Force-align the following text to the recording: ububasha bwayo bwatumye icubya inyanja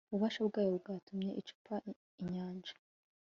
ububasha 0.09 0.41
bwayo 0.47 0.71
bwatumye 0.79 1.31
icubya 1.39 1.75
inyanja 2.21 2.73